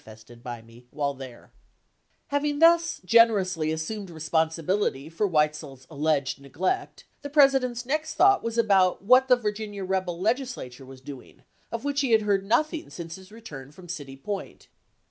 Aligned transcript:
12' 0.03 0.15
fested 0.17 0.41
by 0.41 0.63
me 0.63 0.87
while 0.89 1.13
there." 1.13 1.51
LINCOLN 2.31 2.49
IN 2.49 2.57
BICHMOND 2.57 2.59
227 2.59 2.59
Having 2.59 2.59
thus 2.59 3.01
generously 3.05 3.71
assumed 3.71 4.09
responsibility 4.09 5.03
chap, 5.03 5.13
xl 5.13 5.17
for 5.17 5.27
Weitzel's 5.27 5.87
alleged 5.91 6.41
neglect, 6.41 7.03
the 7.21 7.29
President's 7.29 7.85
next 7.85 8.15
thought 8.15 8.41
was 8.41 8.57
about 8.57 9.03
what 9.03 9.27
the 9.27 9.35
Virginia 9.35 9.83
rebel 9.83 10.19
Legis 10.19 10.55
lature 10.57 10.87
was 10.87 11.01
doing, 11.01 11.43
of 11.71 11.83
which 11.83 12.01
he 12.01 12.13
had 12.13 12.23
heard 12.23 12.43
nothing 12.43 12.89
since 12.89 13.13
his 13.15 13.31
return 13.31 13.71
from 13.71 13.87
City 13.87 14.15
Point. 14.17 14.69